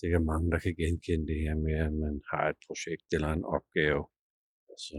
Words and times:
sikkert 0.00 0.24
mange, 0.30 0.46
der 0.52 0.58
kan 0.64 0.74
genkende 0.82 1.26
det 1.30 1.38
her 1.44 1.56
med, 1.66 1.76
at 1.86 1.94
man 2.04 2.16
har 2.30 2.44
et 2.52 2.60
projekt 2.66 3.06
eller 3.16 3.30
en 3.32 3.44
opgave, 3.56 4.02
og 4.70 4.78
så 4.86 4.98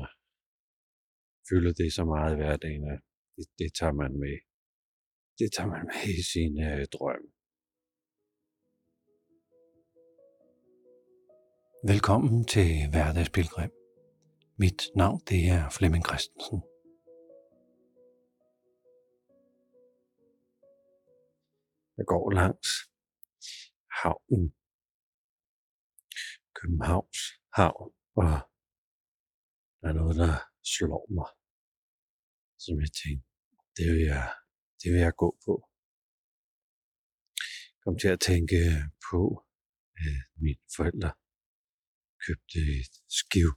fylder 1.50 1.74
det 1.82 1.90
så 1.98 2.04
meget 2.14 2.32
i 2.34 2.40
hverdagen, 2.42 2.84
at 2.94 3.02
det, 3.36 3.46
det 3.60 3.70
tager 3.80 3.96
man 4.02 4.14
med. 4.24 4.38
Det 5.40 5.50
tager 5.56 5.70
man 5.76 5.84
med 5.92 6.04
i 6.22 6.24
sin 6.34 6.54
øh, 6.70 6.84
drøm. 6.96 7.26
Velkommen 11.92 12.46
til 12.46 12.70
Hverdagspilgrim. 12.92 13.72
Mit 14.58 14.82
navn 14.96 15.22
det 15.30 15.42
er 15.56 15.70
Flemming 15.78 16.06
Christensen. 16.08 16.60
Jeg 21.98 22.06
går 22.06 22.32
langs 22.32 22.70
havnen. 24.02 24.61
Københavns 26.62 27.22
havn, 27.58 27.90
og 28.22 28.34
der 29.80 29.88
er 29.92 29.96
noget, 30.02 30.16
der 30.24 30.34
slår 30.76 31.04
mig, 31.18 31.30
som 32.64 32.74
jeg 32.84 32.92
tænkte, 33.02 33.28
det 33.78 33.86
vil 33.94 34.04
jeg, 34.14 34.28
det 34.82 34.88
vil 34.94 35.02
jeg 35.08 35.16
gå 35.24 35.30
på. 35.46 35.54
Jeg 37.74 37.82
kom 37.86 37.96
til 38.04 38.12
at 38.16 38.24
tænke 38.30 38.60
på, 39.10 39.22
at 40.06 40.18
mine 40.44 40.64
forældre 40.76 41.12
købte 42.26 42.60
et 42.82 42.96
skiv, 43.20 43.50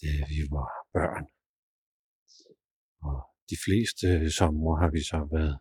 da 0.00 0.10
vi 0.32 0.40
var 0.56 0.70
børn. 0.96 1.26
Og 3.08 3.18
de 3.50 3.56
fleste 3.64 4.06
sommer 4.38 4.72
har 4.82 4.90
vi 4.96 5.00
så 5.12 5.18
været 5.36 5.56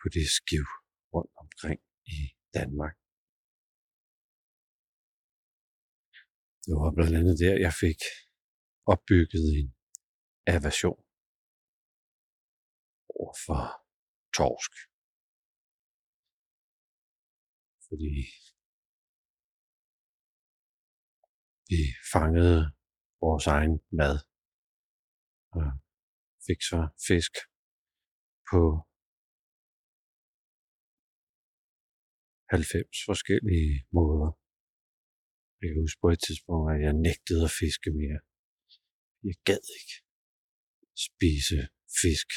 på 0.00 0.06
det 0.16 0.26
skiv 0.38 0.66
rundt 1.14 1.32
omkring 1.42 1.80
i 2.16 2.18
Danmark. 2.58 2.96
Det 6.66 6.74
var 6.82 6.90
blandt 6.96 7.16
andet 7.20 7.36
der, 7.42 7.54
jeg 7.66 7.74
fik 7.84 8.00
opbygget 8.92 9.44
en 9.58 9.68
aversion 10.54 11.02
overfor 13.16 13.62
torsk. 14.36 14.72
Fordi 17.88 18.14
vi 21.70 21.80
fangede 22.14 22.60
vores 23.24 23.46
egen 23.56 23.74
mad 24.00 24.16
og 25.56 25.66
fik 26.46 26.60
så 26.70 26.80
fisk 27.08 27.34
på 28.50 28.60
90 32.50 32.96
forskellige 33.08 33.74
måder. 33.98 34.45
Jeg 35.60 35.68
kan 35.68 35.82
huske 35.84 36.00
på 36.04 36.08
et 36.14 36.22
tidspunkt, 36.26 36.66
at 36.74 36.78
jeg 36.86 36.92
nægtede 37.06 37.42
at 37.48 37.56
fiske 37.62 37.90
mere. 38.00 38.18
Jeg 39.28 39.36
gad 39.48 39.62
ikke 39.78 39.96
spise 41.06 41.58
fisk 42.02 42.28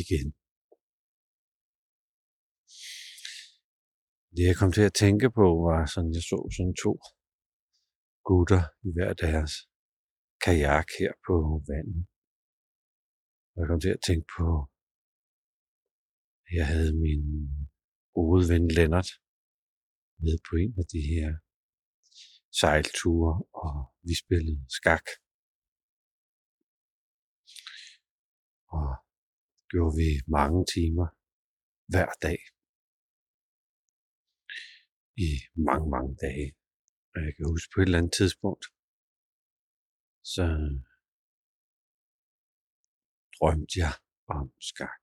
igen. 0.00 0.28
Det 4.34 4.42
jeg 4.50 4.56
kom 4.60 4.72
til 4.72 4.84
at 4.90 4.98
tænke 5.04 5.28
på, 5.38 5.46
var 5.68 5.80
sådan, 5.94 6.12
jeg 6.16 6.24
så 6.30 6.38
sådan 6.56 6.76
to 6.84 6.92
gutter 8.28 8.62
i 8.86 8.88
hver 8.94 9.12
deres 9.24 9.52
kajak 10.44 10.88
her 11.00 11.12
på 11.26 11.34
vandet. 11.70 12.02
Og 13.52 13.56
jeg 13.60 13.66
kom 13.70 13.80
til 13.84 13.92
at 13.96 14.04
tænke 14.08 14.26
på, 14.36 14.46
at 16.46 16.52
jeg 16.58 16.66
havde 16.72 16.92
min 17.04 17.24
gode 18.16 18.42
ven 18.50 18.64
Lennart 18.76 19.10
med 20.24 20.36
på 20.46 20.52
en 20.62 20.74
af 20.82 20.86
de 20.94 21.02
her 21.12 21.28
sejlture, 22.60 23.32
og 23.64 23.74
vi 24.06 24.14
spillede 24.24 24.64
skak. 24.78 25.06
Og 28.76 28.88
det 29.56 29.66
gjorde 29.70 29.96
vi 30.02 30.10
mange 30.36 30.60
timer 30.74 31.08
hver 31.92 32.10
dag. 32.26 32.40
I 35.26 35.30
mange, 35.68 35.86
mange 35.94 36.12
dage. 36.26 36.48
Og 37.12 37.18
jeg 37.24 37.32
kan 37.36 37.46
huske 37.52 37.70
på 37.72 37.80
et 37.80 37.86
eller 37.88 38.00
andet 38.00 38.14
tidspunkt, 38.20 38.64
så 40.32 40.44
drømte 43.36 43.74
jeg 43.82 43.94
om 44.36 44.46
skak. 44.70 45.00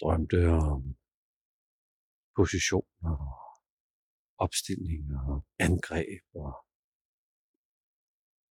Drømte 0.00 0.38
om 0.70 0.82
positioner 2.38 3.14
og 3.40 3.45
opstillinger 4.44 5.20
og 5.32 5.38
angreb 5.66 6.24
og 6.44 6.52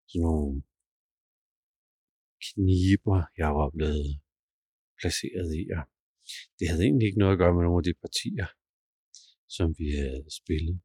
sådan 0.10 0.22
nogle 0.26 0.56
kniber, 2.48 3.20
jeg 3.42 3.50
var 3.60 3.70
blevet 3.76 4.10
placeret 5.00 5.50
i. 5.62 5.64
Og 5.78 5.84
det 6.58 6.66
havde 6.70 6.84
egentlig 6.88 7.08
ikke 7.08 7.22
noget 7.24 7.36
at 7.36 7.42
gøre 7.42 7.56
med 7.56 7.64
nogle 7.66 7.82
af 7.82 7.88
de 7.90 8.02
partier, 8.06 8.48
som 9.56 9.68
vi 9.80 9.88
havde 10.00 10.26
spillet. 10.40 10.78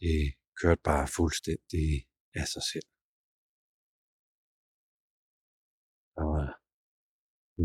Det 0.00 0.20
kørte 0.60 0.82
bare 0.90 1.06
fuldstændig 1.18 1.88
af 2.40 2.46
sig 2.54 2.64
selv. 2.72 2.88
Der 6.16 6.24
var 6.34 6.46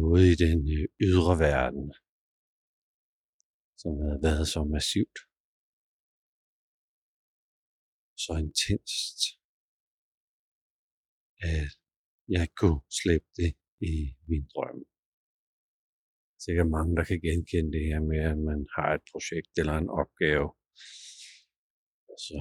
noget 0.01 0.25
i 0.33 0.35
den 0.45 0.59
øh, 0.75 0.85
ydre 1.07 1.33
verden, 1.47 1.85
som 3.81 3.91
havde 4.03 4.19
været 4.27 4.45
så 4.53 4.61
massivt, 4.75 5.17
så 8.23 8.31
intenst, 8.45 9.19
at 11.49 11.71
jeg 12.33 12.41
ikke 12.45 12.59
kunne 12.63 12.81
slippe 12.99 13.29
det 13.39 13.51
i 13.91 13.93
min 14.29 14.45
drøm. 14.53 14.79
Sikkert 16.45 16.69
mange, 16.77 16.91
der 16.97 17.05
kan 17.09 17.19
genkende 17.27 17.71
det 17.75 17.83
her 17.89 18.01
med, 18.11 18.21
at 18.31 18.39
man 18.49 18.61
har 18.75 18.89
et 18.97 19.05
projekt 19.11 19.53
eller 19.61 19.75
en 19.77 19.91
opgave, 20.01 20.47
og 22.11 22.17
så 22.27 22.39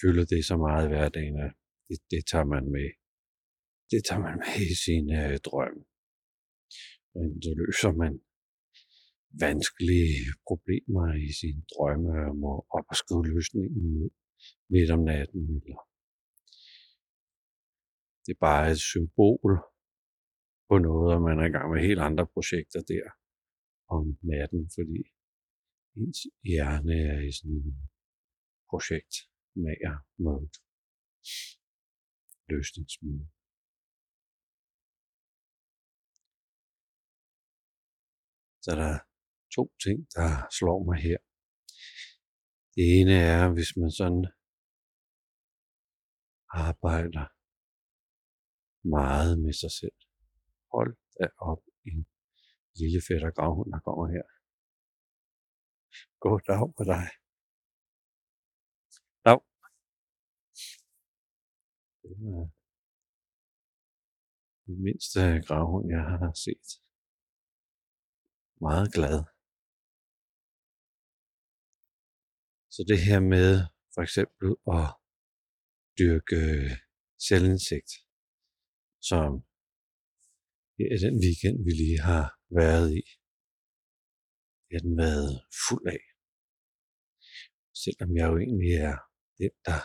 fylder 0.00 0.24
det 0.32 0.40
så 0.50 0.56
meget 0.66 0.84
i 0.84 0.92
hverdagen, 0.92 1.36
at 1.46 1.52
det, 1.88 1.98
det 2.12 2.22
tager 2.30 2.48
man 2.54 2.64
med. 2.76 2.88
Det 3.92 4.00
tager 4.08 4.22
man 4.26 4.36
med 4.42 4.60
i 4.72 4.76
sin 4.84 5.06
øh, 5.20 5.34
drøm. 5.48 5.78
Og 7.14 7.22
så 7.44 7.50
løser 7.60 7.92
man 8.02 8.12
vanskelige 9.40 10.18
problemer 10.48 11.06
i 11.28 11.30
sine 11.40 11.62
drømme 11.72 12.12
om 12.30 12.38
at 12.52 12.58
op 12.76 12.86
og 12.92 12.96
skrive 13.02 13.22
løsningen 13.32 14.10
midt 14.72 14.90
om 14.96 15.02
natten. 15.10 15.42
Eller 15.56 15.80
det 18.24 18.32
er 18.34 18.44
bare 18.48 18.70
et 18.74 18.82
symbol 18.92 19.52
på 20.68 20.74
noget, 20.88 21.08
og 21.14 21.22
man 21.28 21.38
er 21.40 21.46
i 21.48 21.54
gang 21.56 21.66
med 21.72 21.86
helt 21.88 22.02
andre 22.08 22.26
projekter 22.34 22.80
der 22.92 23.06
om 23.96 24.04
natten, 24.32 24.62
fordi 24.76 25.00
ens 26.00 26.20
hjerne 26.50 26.96
er 27.12 27.20
i 27.28 27.32
sådan 27.36 27.58
en 27.68 27.90
projekt 28.70 29.14
mager 29.64 29.96
mode. 30.24 30.50
Løsningsmode. 32.50 33.26
Så 38.64 38.70
der 38.80 39.13
to 39.56 39.62
ting, 39.84 39.98
der 40.16 40.28
slår 40.58 40.80
mig 40.88 40.98
her. 41.08 41.18
Det 42.74 42.84
ene 42.98 43.16
er, 43.36 43.42
hvis 43.56 43.70
man 43.80 43.90
sådan 44.00 44.24
arbejder 46.66 47.26
meget 48.96 49.32
med 49.44 49.54
sig 49.62 49.72
selv. 49.80 49.98
Hold 50.74 50.92
da 51.18 51.24
op 51.50 51.62
en 51.88 52.00
lille 52.80 53.00
fætter 53.08 53.30
gravhund, 53.36 53.68
der 53.74 53.80
kommer 53.86 54.06
her. 54.14 54.26
God 56.24 56.40
dag 56.50 56.64
på 56.78 56.82
dig. 56.92 57.06
Dag. 59.26 59.40
Det 62.02 62.10
er 62.10 62.46
den 64.66 64.82
mindste 64.86 65.20
gravhund, 65.46 65.86
jeg 65.94 66.02
har 66.10 66.32
set. 66.44 66.68
Meget 68.60 68.88
glad. 68.96 69.33
Så 72.74 72.80
det 72.90 73.00
her 73.08 73.20
med 73.34 73.50
for 73.94 74.02
eksempel 74.06 74.48
at 74.78 74.88
dyrke 75.98 76.42
selvindsigt, 77.28 77.92
som 79.10 79.30
er 80.92 80.98
den 81.04 81.16
weekend, 81.24 81.58
vi 81.66 81.72
lige 81.82 82.00
har 82.10 82.26
været 82.60 82.88
i, 83.00 83.02
det 84.66 84.72
har 84.76 84.84
den 84.88 84.96
været 85.06 85.30
fuld 85.64 85.86
af. 85.96 86.04
Selvom 87.82 88.10
jeg 88.18 88.26
jo 88.30 88.36
egentlig 88.44 88.72
er 88.88 88.96
den, 89.40 89.54
der 89.66 89.80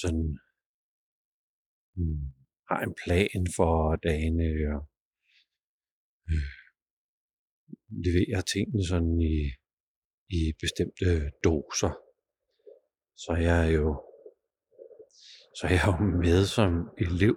sådan 0.00 0.26
hmm, 1.96 2.24
har 2.68 2.80
en 2.88 2.94
plan 3.04 3.42
for 3.56 3.72
dagene 4.06 4.48
og 4.74 4.82
øh, 6.30 6.52
leverer 8.06 8.42
tingene 8.52 8.82
sådan 8.92 9.16
i, 9.34 9.36
i 10.28 10.52
bestemte 10.60 11.30
doser. 11.44 11.92
Så 13.16 13.32
jeg 13.32 13.66
er 13.66 13.70
jo 13.70 14.02
så 15.56 15.66
jeg 15.66 15.76
er 15.76 15.86
jo 15.86 16.04
med 16.22 16.46
som 16.46 16.72
elev 16.98 17.36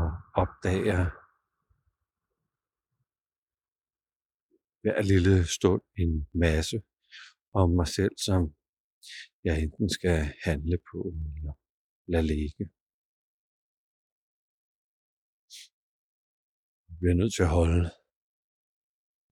og 0.00 0.10
opdager 0.42 1.02
hver 4.82 5.02
lille 5.02 5.46
stund 5.56 5.82
en 5.98 6.28
masse 6.34 6.82
om 7.54 7.70
mig 7.70 7.88
selv, 7.88 8.14
som 8.26 8.54
jeg 9.44 9.62
enten 9.62 9.90
skal 9.90 10.18
handle 10.44 10.78
på 10.90 10.98
eller 11.36 11.52
lade 12.12 12.26
ligge. 12.26 12.64
Jeg 16.88 16.96
bliver 16.98 17.14
nødt 17.14 17.34
til 17.34 17.42
at 17.42 17.48
holde 17.48 17.90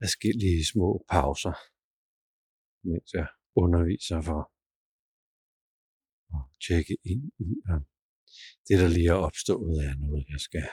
forskellige 0.02 0.60
små 0.72 0.88
pauser, 1.12 1.54
mens 2.88 3.08
jeg 3.18 3.28
underviser 3.62 4.20
for 4.28 4.40
at 6.36 6.42
tjekke 6.64 6.94
ind 7.12 7.24
i, 7.46 7.50
om 7.74 7.82
det, 8.66 8.76
der 8.82 8.88
lige 8.96 9.10
er 9.14 9.20
opstået, 9.28 9.76
er 9.88 9.94
noget, 10.04 10.24
jeg 10.32 10.40
skal 10.48 10.66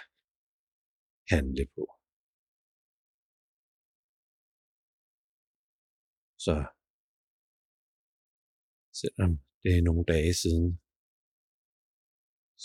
handle 1.33 1.65
på. 1.75 1.83
Så 6.45 6.55
selvom 9.01 9.31
det 9.63 9.71
er 9.77 9.83
nogle 9.87 10.05
dage 10.13 10.33
siden, 10.41 10.69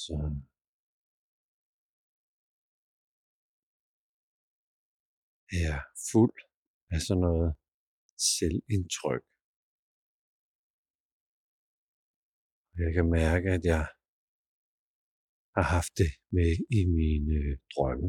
så 0.03 0.15
er 5.55 5.61
jeg 5.69 5.81
fuld 6.13 6.52
af 6.95 7.01
sådan 7.07 7.23
noget 7.29 7.51
selvindtryk. 8.33 9.25
Jeg 12.83 12.91
kan 12.97 13.07
mærke, 13.21 13.49
at 13.57 13.65
jeg 13.73 13.85
har 15.57 15.67
haft 15.77 15.93
det 16.01 16.11
med 16.37 16.51
i 16.79 16.81
mine 16.99 17.33
øh, 17.41 17.53
drømme. 17.73 18.09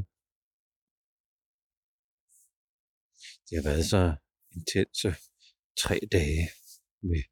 Det 3.46 3.54
har 3.58 3.66
været 3.70 3.86
så 3.94 4.04
intense 4.58 5.10
tre 5.84 5.96
dage 6.16 6.46
med 7.10 7.24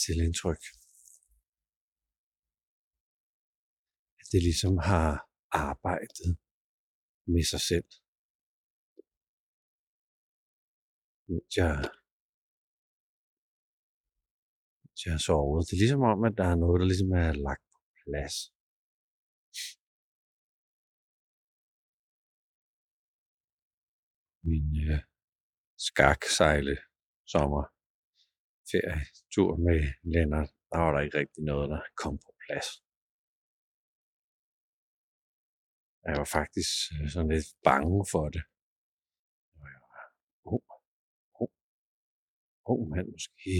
selvindtryk. 0.00 0.62
At 4.20 4.26
det 4.32 4.40
ligesom 4.48 4.74
har 4.90 5.10
arbejdet 5.68 6.30
med 7.34 7.44
sig 7.52 7.62
selv. 7.70 7.88
Mens 11.28 11.56
jeg, 11.56 11.74
mens 14.82 15.00
jeg 15.04 15.12
har 15.16 15.22
sovet. 15.28 15.66
Det 15.66 15.74
er 15.76 15.82
ligesom 15.84 16.02
om, 16.12 16.20
at 16.28 16.34
der 16.40 16.46
er 16.52 16.58
noget, 16.64 16.76
der 16.80 16.86
ligesom 16.92 17.12
er 17.22 17.30
lagt 17.46 17.64
på 17.72 17.78
plads. 18.02 18.36
Min 24.50 24.68
øh, 24.88 25.00
skaksejle 25.88 26.74
sommer 27.34 27.64
ferietur 28.70 29.50
med 29.66 29.78
Lennart, 30.12 30.50
der 30.70 30.78
var 30.82 30.90
der 30.92 31.00
ikke 31.04 31.18
rigtig 31.22 31.42
noget, 31.50 31.66
der 31.72 31.80
kom 32.02 32.14
på 32.24 32.30
plads. 32.44 32.68
Jeg 36.06 36.14
var 36.20 36.28
faktisk 36.38 36.72
øh, 36.94 37.08
sådan 37.12 37.30
lidt 37.34 37.50
bange 37.68 37.98
for 38.12 38.26
det. 38.34 38.44
Jeg 39.74 39.80
var, 39.90 40.04
oh, 40.52 40.75
ung 42.72 42.82
mand, 42.92 43.08
måske 43.16 43.56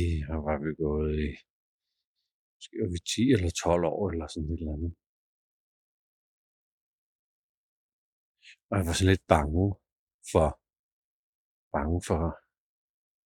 var 0.47 0.56
vi 0.64 0.70
gået 0.85 1.12
i, 1.26 1.29
måske 2.56 2.75
var 2.82 2.91
vi 2.94 3.00
10 3.14 3.20
eller 3.35 3.50
12 3.50 3.85
år, 3.93 4.03
eller 4.12 4.26
sådan 4.32 4.50
et 4.53 4.61
eller 4.61 4.76
andet. 4.76 4.93
Og 8.70 8.75
jeg 8.79 8.85
var 8.88 8.94
sådan 8.97 9.12
lidt 9.12 9.26
bange 9.35 9.67
for, 10.32 10.49
bange 11.76 11.99
for, 12.08 12.23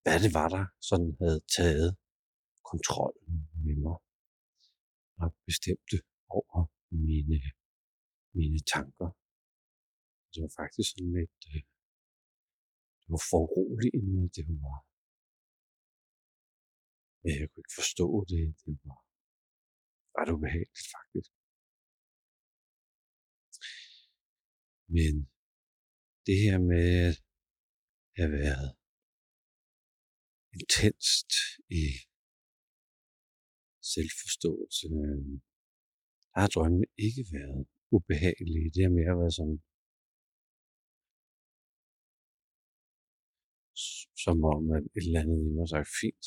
hvad 0.03 0.19
det 0.25 0.33
var, 0.39 0.49
der 0.57 0.65
sådan 0.89 1.13
havde 1.21 1.41
taget 1.57 1.91
kontrollen 2.71 3.35
med 3.65 3.77
mig 3.85 3.99
og 5.23 5.29
bestemte 5.49 5.97
over 6.37 6.59
mine, 7.07 7.39
mine 8.39 8.61
tanker. 8.75 9.09
Altså, 10.23 10.29
det 10.33 10.41
var 10.45 10.53
faktisk 10.61 10.89
sådan 10.91 11.13
lidt, 11.19 11.41
øh, 11.53 11.63
det 13.01 13.09
var 13.15 13.23
foruroligende, 13.33 14.23
det 14.37 14.45
var, 14.65 14.79
jeg 17.25 17.49
kunne 17.51 17.63
ikke 17.65 17.79
forstå 17.81 18.07
det, 18.31 18.43
det 18.65 18.75
var 18.85 19.01
ret 20.17 20.31
ubehageligt 20.37 20.89
faktisk. 20.97 21.31
Men 24.97 25.15
det 26.27 26.37
her 26.45 26.59
med 26.73 26.89
at 27.09 27.17
have 28.19 28.33
været 28.41 28.69
intenst 30.59 31.31
i 31.81 31.85
selvforståelse. 33.93 34.87
Øh, 35.01 35.25
der 36.33 36.39
har 36.43 36.51
drømmene 36.55 36.89
ikke 37.07 37.25
været 37.37 37.63
ubehagelige. 37.97 38.73
Det 38.75 38.83
har 38.87 38.93
mere 38.99 39.15
været 39.21 39.35
sådan, 39.39 39.61
som 44.25 44.37
om 44.55 44.63
at 44.77 44.83
et 44.97 45.05
eller 45.07 45.21
andet 45.23 45.41
i 45.47 45.51
mig 45.57 45.69
sagt, 45.69 45.89
fint. 46.01 46.25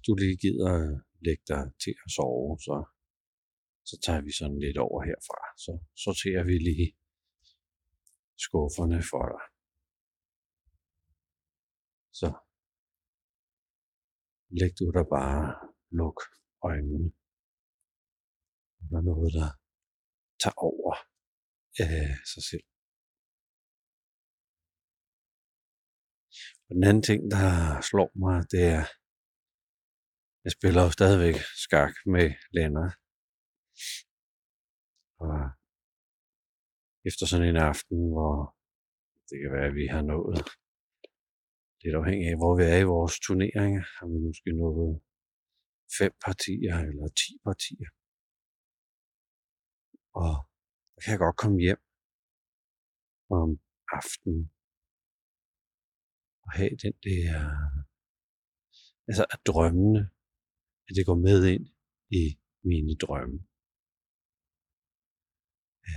Hvis 0.00 0.08
du 0.08 0.14
lige 0.14 0.38
gider 0.44 0.74
lægge 1.26 1.44
dig 1.52 1.62
til 1.82 1.94
at 2.04 2.10
sove, 2.16 2.58
så, 2.66 2.76
så 3.88 3.94
tager 4.04 4.22
vi 4.26 4.32
sådan 4.38 4.60
lidt 4.66 4.78
over 4.86 4.98
herfra. 5.08 5.40
Så 5.64 5.72
sorterer 6.04 6.44
vi 6.50 6.54
lige 6.68 6.88
skufferne 8.44 9.00
for 9.10 9.24
dig. 9.32 9.44
Så 12.20 12.28
læg 14.58 14.72
du 14.78 14.86
dig 14.96 15.06
bare, 15.18 15.44
luk 15.98 16.18
øjnene. 16.68 17.08
Der 18.90 18.96
er 19.00 19.06
noget, 19.12 19.30
der 19.38 19.48
tager 20.42 20.58
over 20.70 20.94
af 21.84 21.98
sig 22.32 22.42
selv. 22.50 22.66
Og 26.66 26.72
den 26.76 26.84
anden 26.88 27.02
ting, 27.10 27.20
der 27.34 27.46
slår 27.90 28.10
mig, 28.24 28.38
det 28.52 28.64
er, 28.78 28.84
jeg 30.44 30.52
spiller 30.56 30.82
jo 30.86 30.90
stadigvæk 30.98 31.36
skak 31.64 31.94
med 32.14 32.26
Lennart. 32.54 32.94
Og 35.24 35.36
efter 37.08 37.24
sådan 37.26 37.48
en 37.50 37.60
aften, 37.70 37.98
hvor 38.14 38.34
det 39.28 39.36
kan 39.42 39.50
være, 39.56 39.68
at 39.70 39.78
vi 39.80 39.86
har 39.94 40.02
nået 40.12 40.38
lidt 41.82 41.96
afhængig 42.00 42.26
af, 42.30 42.36
hvor 42.40 42.52
vi 42.58 42.64
er 42.74 42.78
i 42.80 42.90
vores 42.94 43.14
turneringer, 43.24 43.82
har 43.96 44.06
vi 44.12 44.18
måske 44.26 44.50
nået 44.62 44.92
fem 45.98 46.12
partier 46.26 46.74
eller 46.88 47.06
ti 47.20 47.32
partier. 47.46 47.90
Og 50.22 50.32
der 50.92 51.00
kan 51.02 51.12
jeg 51.14 51.24
godt 51.26 51.40
komme 51.42 51.58
hjem 51.66 51.82
om 53.38 53.50
aftenen 53.98 54.42
og 56.44 56.50
have 56.58 56.74
den 56.84 56.94
der, 57.08 57.32
altså 59.08 59.24
at 59.34 59.40
drømmene, 59.50 60.02
at 60.90 60.96
det 60.96 61.06
går 61.06 61.18
med 61.26 61.40
ind 61.54 61.66
i 62.20 62.24
mine 62.70 62.94
drømme. 63.02 63.38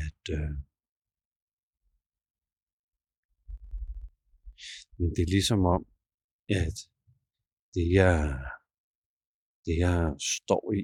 At 0.03 0.23
øh, 0.37 0.53
Men 4.97 5.09
det 5.15 5.21
er 5.23 5.33
ligesom 5.37 5.61
om, 5.75 5.83
at 6.49 6.77
det 7.73 7.85
jeg, 7.99 8.17
det 9.65 9.75
jeg 9.85 9.99
står 10.35 10.63
i, 10.81 10.83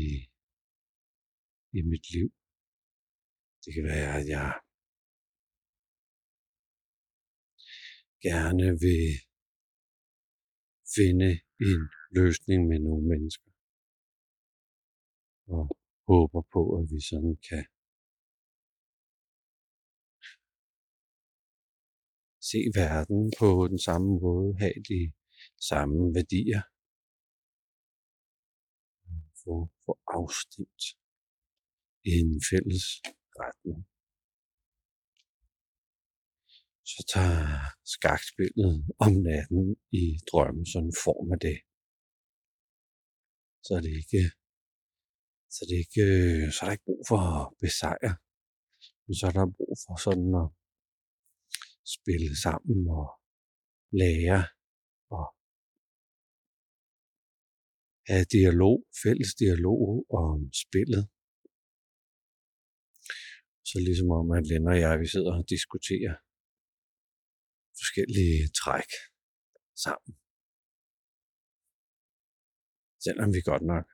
i, 0.00 0.02
i 1.78 1.80
mit 1.90 2.06
liv, 2.14 2.28
det 3.62 3.70
kan 3.74 3.84
være, 3.84 4.10
at 4.20 4.26
jeg 4.36 4.50
gerne 8.28 8.66
vil 8.84 9.04
finde 10.96 11.30
en 11.68 11.80
løsning 12.18 12.60
med 12.70 12.78
nogle 12.86 13.04
mennesker. 13.12 13.50
Og 15.54 15.64
håber 16.08 16.42
på, 16.54 16.62
at 16.78 16.84
vi 16.92 17.00
sådan 17.10 17.36
kan 17.48 17.64
se 22.50 22.58
verden 22.80 23.32
på 23.40 23.48
den 23.72 23.80
samme 23.88 24.10
måde, 24.24 24.50
have 24.62 24.78
de 24.92 25.00
samme 25.70 26.14
værdier, 26.16 26.62
få, 29.42 29.54
få 29.84 29.92
afstemt 30.18 30.82
i 32.08 32.10
en 32.22 32.32
fælles 32.50 32.86
retning. 33.42 33.78
Så 36.92 37.00
tager 37.12 37.63
skakspillet 37.94 38.74
om 39.04 39.12
natten 39.28 39.62
i 40.02 40.04
drømmen 40.30 40.66
sådan 40.72 40.94
form 41.06 41.28
af 41.34 41.38
det. 41.46 41.58
Så 43.64 43.70
er 43.76 43.82
det 43.86 43.94
ikke, 44.02 44.22
så 45.52 45.58
er 45.64 45.68
det 45.70 45.78
ikke, 45.84 46.04
så 46.52 46.58
er 46.60 46.66
der 46.66 46.76
ikke 46.76 46.90
brug 46.90 47.02
for 47.10 47.20
at 47.34 47.44
besejre, 47.64 48.14
men 49.04 49.14
så 49.18 49.24
er 49.28 49.34
der 49.38 49.56
brug 49.58 49.74
for 49.84 49.94
sådan 50.06 50.32
at 50.42 50.48
spille 51.96 52.32
sammen 52.46 52.80
og 53.00 53.08
lære 54.00 54.40
og 55.16 55.26
have 58.10 58.26
dialog, 58.36 58.76
fælles 59.02 59.32
dialog 59.42 59.82
om 60.22 60.38
spillet. 60.64 61.04
Så 63.68 63.76
ligesom 63.88 64.10
om, 64.18 64.26
at 64.36 64.44
Lennart 64.50 64.76
og 64.76 64.80
jeg, 64.84 64.94
vi 65.02 65.08
sidder 65.14 65.32
og 65.38 65.44
diskuterer 65.54 66.14
forskellige 67.94 68.48
træk 68.62 68.90
sammen. 69.84 70.12
Selvom 73.04 73.28
vi 73.34 73.40
godt 73.50 73.64
nok 73.72 73.86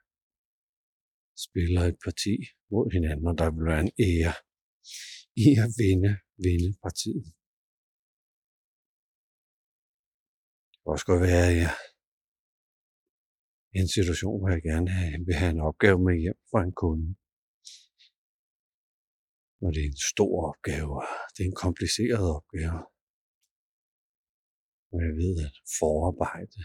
spiller 1.47 1.83
et 1.91 1.99
parti 2.07 2.35
mod 2.73 2.87
hinanden, 2.97 3.27
og 3.31 3.37
der 3.39 3.49
vil 3.55 3.65
være 3.71 3.83
en 3.87 3.93
ære 4.11 4.35
i 5.45 5.49
at 5.65 5.71
vinde, 5.83 6.13
vinde 6.47 6.71
partiet. 6.85 7.27
Det 10.71 10.79
kan 10.81 10.93
også 10.95 11.07
godt 11.11 11.23
være, 11.29 11.47
at 11.51 11.57
jeg 11.65 11.75
i 13.75 13.77
en 13.83 13.91
situation, 13.97 14.37
hvor 14.39 14.51
jeg 14.57 14.63
gerne 14.71 14.91
vil 15.27 15.41
have 15.41 15.53
en 15.57 15.67
opgave 15.69 15.99
med 16.07 16.15
hjem 16.25 16.41
fra 16.51 16.61
en 16.67 16.75
kunde. 16.83 17.09
Når 19.61 19.71
det 19.75 19.81
er 19.83 19.91
en 19.95 20.03
stor 20.13 20.35
opgave, 20.51 20.95
det 21.33 21.41
er 21.43 21.49
en 21.53 21.63
kompliceret 21.67 22.27
opgave. 22.39 22.79
Og 24.93 24.99
jeg 25.07 25.15
ved, 25.23 25.35
at 25.47 25.55
forarbejde 25.79 26.61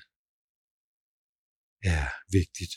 er 1.94 2.06
vigtigt. 2.38 2.74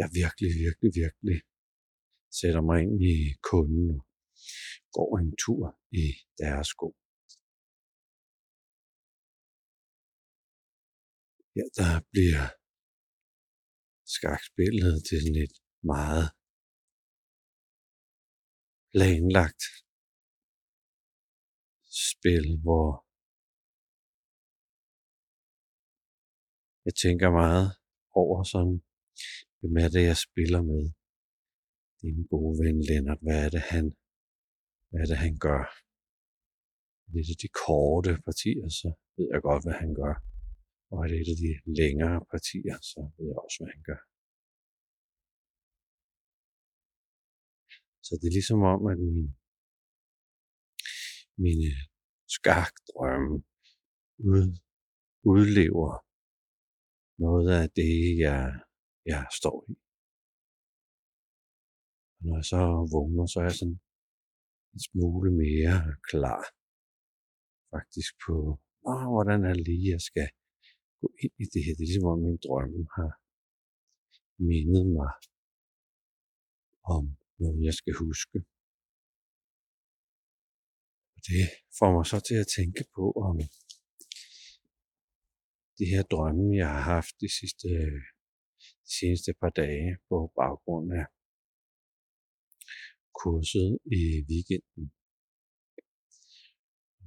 Jeg 0.00 0.08
virkelig, 0.20 0.50
virkelig, 0.64 0.90
virkelig 1.02 1.38
sætter 2.40 2.62
mig 2.68 2.78
ind 2.84 2.98
i 3.14 3.16
kunden 3.50 3.84
og 3.96 4.00
går 4.96 5.10
en 5.20 5.30
tur 5.44 5.64
i 6.02 6.06
deres 6.40 6.66
sko. 6.74 6.88
Ja, 11.58 11.64
der 11.80 11.92
bliver 12.12 12.44
skakspillet 14.16 14.94
til 15.06 15.18
sådan 15.22 15.40
et 15.46 15.56
meget 15.92 16.26
planlagt 18.92 19.62
spil, 22.10 22.46
hvor 22.64 22.86
jeg 26.86 26.94
tænker 27.04 27.28
meget 27.42 27.68
over 28.22 28.38
sådan, 28.52 28.78
hvem 29.58 29.74
er 29.84 29.90
det, 29.94 30.02
jeg 30.10 30.18
spiller 30.26 30.62
med? 30.72 30.84
Min 32.02 32.18
gode 32.32 32.54
ven 32.60 32.78
Lennart, 32.88 33.20
hvad 33.24 33.38
er 33.46 33.50
det, 33.54 33.62
han, 33.72 33.84
hvad 34.88 35.00
er 35.04 35.08
det, 35.10 35.18
han 35.26 35.34
gør? 35.46 35.62
Det 37.12 37.20
er 37.20 37.42
de 37.44 37.50
korte 37.64 38.12
partier, 38.26 38.68
så 38.80 38.88
ved 39.16 39.26
jeg 39.32 39.40
godt, 39.48 39.62
hvad 39.64 39.76
han 39.84 39.92
gør. 40.02 40.14
Og 40.90 40.96
er 41.02 41.08
det 41.10 41.18
et 41.22 41.32
af 41.34 41.38
de 41.44 41.52
længere 41.80 42.18
partier, 42.32 42.76
så 42.90 42.98
ved 43.16 43.26
jeg 43.30 43.38
også, 43.44 43.56
hvad 43.60 43.70
han 43.76 43.82
gør. 43.90 44.00
Så 48.06 48.12
det 48.20 48.26
er 48.28 48.36
ligesom 48.38 48.60
om, 48.72 48.80
at 48.92 48.98
min, 49.04 49.20
mine 51.44 51.70
skakdrømme 52.36 53.34
ud, 54.30 54.46
udlever 55.32 55.90
noget 57.24 57.48
af 57.60 57.66
det, 57.80 57.94
jeg, 58.24 58.40
jeg 59.12 59.26
står 59.38 59.58
i. 59.72 59.74
Og 62.16 62.20
når 62.26 62.34
jeg 62.40 62.46
så 62.52 62.60
vågner, 62.94 63.26
så 63.26 63.36
er 63.40 63.46
jeg 63.50 63.58
sådan 63.60 63.80
en 64.72 64.80
smule 64.88 65.30
mere 65.42 65.78
klar 66.10 66.42
faktisk 67.74 68.12
på, 68.26 68.34
åh, 68.90 69.06
hvordan 69.14 69.38
er 69.48 69.52
det 69.54 69.64
lige, 69.68 69.92
jeg 69.94 70.02
skal 70.10 70.28
gå 71.00 71.08
ind 71.22 71.34
i 71.44 71.46
det 71.52 71.62
her. 71.64 71.74
Det 71.74 71.84
er 71.84 71.90
ligesom 71.90 72.12
om 72.12 72.18
min 72.26 72.38
drømme 72.46 72.82
har 72.96 73.12
mindet 74.48 74.86
mig 74.98 75.12
om 76.96 77.04
noget, 77.40 77.60
jeg 77.68 77.74
skal 77.80 77.94
huske. 78.04 78.38
Det 81.26 81.44
får 81.78 81.90
mig 81.96 82.06
så 82.12 82.18
til 82.28 82.36
at 82.42 82.52
tænke 82.56 82.82
på, 82.96 83.04
om 83.28 83.36
de 85.78 85.84
her 85.92 86.02
drømme, 86.12 86.46
jeg 86.62 86.68
har 86.74 86.84
haft 86.94 87.14
de 87.22 87.28
sidste 87.38 87.68
de 88.84 88.90
seneste 88.98 89.32
par 89.40 89.52
dage 89.62 89.90
på 90.08 90.16
baggrund 90.40 90.88
af 91.00 91.06
kurset 93.20 93.70
i 93.98 94.02
weekenden. 94.30 94.84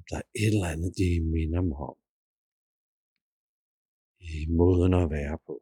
Der 0.10 0.18
er 0.22 0.28
et 0.44 0.54
eller 0.54 0.70
andet, 0.74 0.92
det 1.02 1.12
minder 1.36 1.62
mig 1.70 1.82
om 1.92 1.98
i 4.20 4.34
måden 4.60 4.94
at 4.94 5.10
være 5.18 5.38
på. 5.48 5.56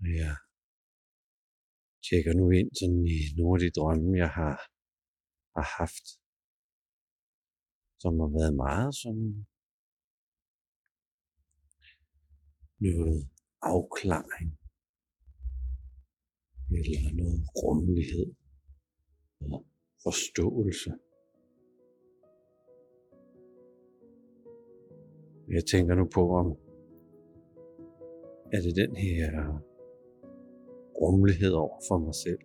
Og 0.00 0.08
jeg 0.20 0.36
tjekker 2.06 2.32
nu 2.40 2.44
ind 2.58 2.70
sådan 2.78 3.02
i 3.16 3.18
nogle 3.38 3.54
af 3.56 3.62
de 3.64 3.76
drømme, 3.78 4.10
jeg 4.24 4.30
har, 4.38 4.56
har 5.56 5.68
haft, 5.78 6.06
som 8.02 8.12
har 8.22 8.30
været 8.38 8.54
meget 8.66 8.92
sådan 9.02 9.28
noget 12.86 13.18
afklaring, 13.74 14.50
eller 16.76 17.12
noget 17.20 17.40
rummelighed, 17.60 18.28
eller 19.42 19.60
forståelse. 20.04 20.90
Jeg 25.56 25.64
tænker 25.72 25.94
nu 25.94 26.04
på, 26.14 26.22
om 26.40 26.46
er 28.54 28.60
det 28.64 28.76
den 28.76 28.96
her 28.96 29.65
rummelighed 31.02 31.52
over 31.62 31.76
for 31.88 31.98
mig 31.98 32.14
selv, 32.14 32.42